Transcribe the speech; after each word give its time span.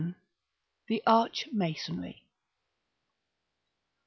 THE 0.87 1.03
ARCH 1.05 1.45
MASONRY. 1.51 2.23